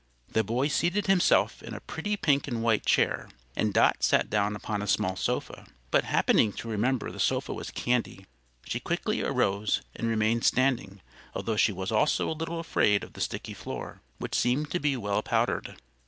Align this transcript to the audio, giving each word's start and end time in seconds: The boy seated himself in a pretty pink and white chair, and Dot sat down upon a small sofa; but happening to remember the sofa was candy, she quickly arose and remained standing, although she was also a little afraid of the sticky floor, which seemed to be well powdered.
The 0.29 0.43
boy 0.43 0.67
seated 0.67 1.05
himself 1.05 1.61
in 1.61 1.75
a 1.75 1.79
pretty 1.79 2.17
pink 2.17 2.47
and 2.47 2.63
white 2.63 2.87
chair, 2.87 3.29
and 3.55 3.71
Dot 3.71 3.97
sat 4.01 4.31
down 4.31 4.55
upon 4.55 4.81
a 4.81 4.87
small 4.87 5.15
sofa; 5.15 5.67
but 5.91 6.05
happening 6.05 6.51
to 6.53 6.67
remember 6.67 7.11
the 7.11 7.19
sofa 7.19 7.53
was 7.53 7.69
candy, 7.69 8.25
she 8.65 8.79
quickly 8.79 9.21
arose 9.21 9.83
and 9.95 10.07
remained 10.07 10.43
standing, 10.43 11.01
although 11.35 11.55
she 11.55 11.71
was 11.71 11.91
also 11.91 12.27
a 12.27 12.31
little 12.33 12.59
afraid 12.59 13.03
of 13.03 13.13
the 13.13 13.21
sticky 13.21 13.53
floor, 13.53 14.01
which 14.17 14.33
seemed 14.33 14.71
to 14.71 14.79
be 14.79 14.97
well 14.97 15.21
powdered. 15.21 15.77